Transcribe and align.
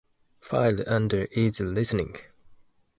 File 0.39 0.79
under 0.87 1.27
Easy 1.35 1.63
Listening. 1.63 2.17